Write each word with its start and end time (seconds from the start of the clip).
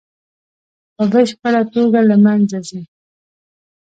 په 0.95 1.03
بشپړه 1.11 1.61
توګه 1.73 1.99
له 2.09 2.15
منځه 2.25 2.57
ځي. 2.67 2.81